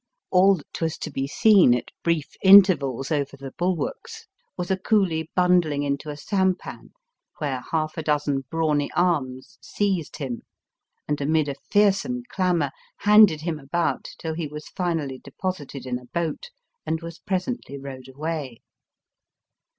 [0.31, 4.25] All that was to be seen at brief intervals over the bulwarks
[4.57, 6.91] was a coolie bundhng into a sampan,
[7.37, 10.41] where half a dozen brawny arms seized him,
[11.07, 16.05] and amid a fearsome clamour handed him about till he was finally deposited in a
[16.05, 16.49] boat
[16.83, 18.63] and was presently rowed away.